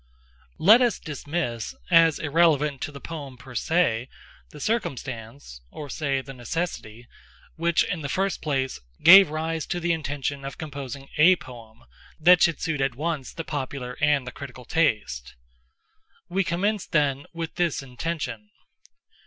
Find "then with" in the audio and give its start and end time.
16.87-17.53